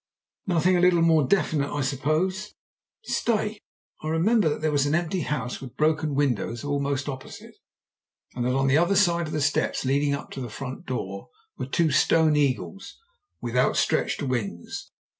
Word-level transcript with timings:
"Nothing 0.47 0.75
a 0.75 0.79
little 0.79 1.03
more 1.03 1.27
definite, 1.27 1.71
I 1.71 1.81
suppose?" 1.81 2.55
"Stay! 3.03 3.59
I 4.01 4.07
remember 4.07 4.49
that 4.49 4.59
there 4.59 4.71
was 4.71 4.87
an 4.87 4.95
empty 4.95 5.19
house 5.19 5.61
with 5.61 5.77
broken 5.77 6.15
windows 6.15 6.63
almost 6.63 7.07
opposite, 7.07 7.53
and 8.33 8.43
that 8.43 8.55
on 8.55 8.71
either 8.71 8.95
side 8.95 9.27
of 9.27 9.31
the 9.33 9.41
steps 9.41 9.85
leading 9.85 10.15
up 10.15 10.31
to 10.31 10.41
the 10.41 10.49
front 10.49 10.87
door 10.87 11.29
were 11.55 11.67
two 11.67 11.91
stone 11.91 12.35
eagles 12.35 12.97
with 13.41 13.55
out 13.55 13.77
stretched 13.77 14.23
wings. 14.23 14.89